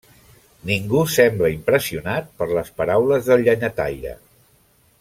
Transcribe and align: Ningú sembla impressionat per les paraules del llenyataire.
Ningú 0.69 1.01
sembla 1.15 1.51
impressionat 1.57 2.31
per 2.39 2.47
les 2.59 2.73
paraules 2.81 3.29
del 3.29 3.45
llenyataire. 3.49 4.17